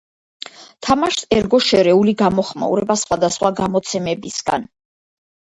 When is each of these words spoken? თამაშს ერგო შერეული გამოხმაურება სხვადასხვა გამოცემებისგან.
თამაშს 0.87 1.27
ერგო 1.37 1.59
შერეული 1.65 2.15
გამოხმაურება 2.23 2.97
სხვადასხვა 3.03 3.53
გამოცემებისგან. 3.61 4.69